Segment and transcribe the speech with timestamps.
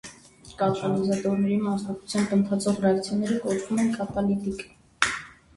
[0.61, 4.65] Կատալիզատորների մասնակցությամբ ընթացող ռեակցիաները կոչվում են կատալիտիկ։